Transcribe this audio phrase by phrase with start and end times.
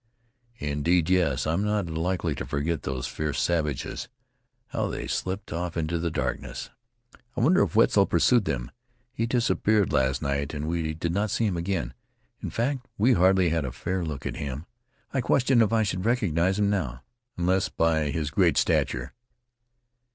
[0.57, 1.45] "Indeed, yes.
[1.45, 4.09] I'm not likely to forget those fierce savages.
[4.69, 6.71] How they slipped off into the darkness!
[7.37, 8.71] I wonder if Wetzel pursued them?
[9.13, 11.93] He disappeared last night, and we did not see him again.
[12.41, 14.65] In fact we hardly had a fair look at him.
[15.13, 17.03] I question if I should recognize him now,
[17.37, 19.13] unless by his great stature."